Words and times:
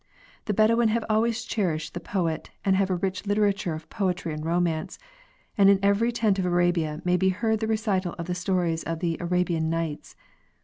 The 0.45 0.53
bedouin 0.55 0.87
have 0.87 1.05
always 1.11 1.43
cherished 1.43 1.93
the 1.93 1.99
poet 1.99 2.49
and 2.65 2.75
have 2.75 2.89
a 2.89 2.95
rich 2.95 3.27
literature 3.27 3.75
of 3.75 3.87
poetry 3.91 4.33
and 4.33 4.43
romance, 4.43 4.97
and 5.59 5.69
in 5.69 5.77
every 5.83 6.11
tent 6.11 6.39
of 6.39 6.45
Arabia 6.47 7.03
may 7.05 7.17
be 7.17 7.29
heard 7.29 7.59
the 7.59 7.67
recital 7.67 8.15
of 8.17 8.25
the 8.25 8.33
stories 8.33 8.81
of 8.81 8.97
the 8.97 9.15
"Arabian 9.19 9.69
Nights." 9.69 10.15